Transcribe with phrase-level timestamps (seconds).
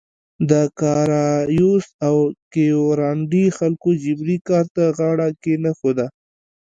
[0.49, 2.15] د کارایوس او
[2.53, 6.07] کیورانډي خلکو جبري کار ته غاړه کې نه ایښوده.